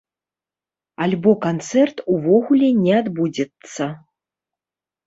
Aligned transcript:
Альбо 1.05 1.33
канцэрт 1.45 1.97
увогуле 2.17 2.71
не 2.83 2.93
адбудзецца. 3.05 3.83